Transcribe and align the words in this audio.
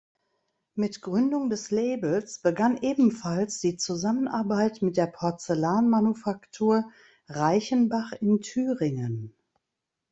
Mit 0.73 1.03
Gründung 1.03 1.51
des 1.51 1.69
Labels 1.69 2.39
begann 2.41 2.79
ebenfalls 2.81 3.59
die 3.59 3.77
Zusammenarbeit 3.77 4.81
mit 4.81 4.97
der 4.97 5.05
Porzellanmanufaktur 5.05 6.89
Reichenbach 7.29 8.11
in 8.13 8.41
Thüringen. 8.41 9.35